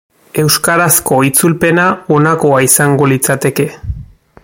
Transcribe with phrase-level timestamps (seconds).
[0.43, 3.69] Euskarazko itzulpena honakoa izango litzateke.